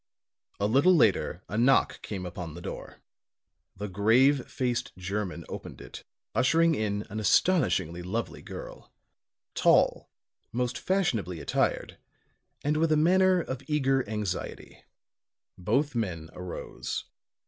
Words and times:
A 0.59 0.65
little 0.65 0.95
later 0.95 1.43
a 1.47 1.59
knock 1.59 2.01
came 2.01 2.25
upon 2.25 2.55
the 2.55 2.61
door. 2.61 3.03
The 3.77 3.87
grave 3.87 4.47
faced 4.49 4.97
German 4.97 5.45
opened 5.47 5.79
it, 5.79 6.03
ushering 6.33 6.73
in 6.73 7.03
an 7.11 7.19
astonishingly 7.19 8.01
lovely 8.01 8.41
girl; 8.41 8.91
tall, 9.53 10.09
most 10.51 10.79
fashionably 10.79 11.39
attired 11.39 11.99
and 12.63 12.77
with 12.77 12.91
a 12.91 12.97
manner 12.97 13.41
of 13.41 13.61
eager 13.67 14.03
anxiety. 14.09 14.83
Both 15.55 15.93
men 15.93 16.31
arose. 16.33 17.05